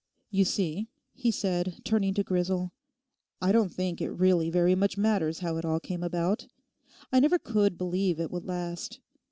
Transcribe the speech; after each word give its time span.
'You 0.31 0.45
see,' 0.45 0.87
he 1.13 1.29
said, 1.29 1.79
turning 1.83 2.15
to 2.15 2.23
Grisel, 2.23 2.71
'I 3.39 3.51
don't 3.51 3.69
think 3.71 4.01
it 4.01 4.09
really 4.09 4.49
very 4.49 4.73
much 4.73 4.97
matters 4.97 5.41
how 5.41 5.57
it 5.57 5.63
all 5.63 5.79
came 5.79 6.01
about. 6.01 6.47
I 7.11 7.19
never 7.19 7.37
could 7.37 7.77
believe 7.77 8.19
it 8.19 8.31
would 8.31 8.47
last. 8.47 8.99